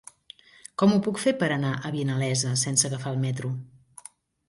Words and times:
Com 0.83 0.95
ho 0.95 1.01
puc 1.09 1.21
fer 1.25 1.35
per 1.45 1.51
anar 1.57 1.75
a 1.75 1.93
Vinalesa 1.99 2.57
sense 2.65 2.91
agafar 2.91 3.17
el 3.17 3.25
metro? 3.31 3.57